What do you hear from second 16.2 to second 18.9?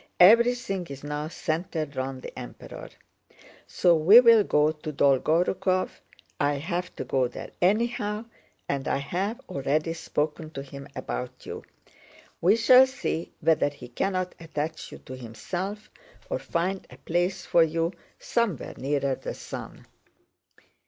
or find a place for you somewhere